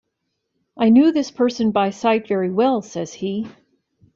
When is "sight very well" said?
1.91-2.81